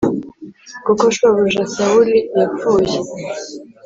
kuko 0.85 1.03
shobuja 1.15 1.63
Sawuli 1.73 2.17
yapfuye 2.39 2.95